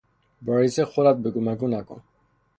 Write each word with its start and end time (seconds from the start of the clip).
با 0.41 0.57
رییس 0.59 0.79
خودت 0.79 1.17
بگو 1.23 1.41
مگو 1.41 1.67
نکن! 1.67 2.01